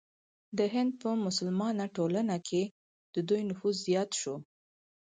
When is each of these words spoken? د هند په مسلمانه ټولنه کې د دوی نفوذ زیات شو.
د 0.57 0.59
هند 0.73 0.91
په 1.01 1.09
مسلمانه 1.25 1.85
ټولنه 1.95 2.35
کې 2.47 2.63
د 3.13 3.15
دوی 3.29 3.41
نفوذ 3.49 3.75
زیات 3.87 4.09
شو. 4.19 4.35